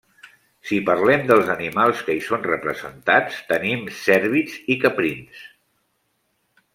Si 0.69 0.77
parlem 0.85 1.25
dels 1.31 1.51
animals 1.55 1.99
que 2.07 2.15
hi 2.15 2.23
són 2.29 2.41
representats, 2.47 3.37
tenim 3.53 3.85
cèrvids 3.99 4.57
i 4.77 4.79
caprins. 4.85 5.45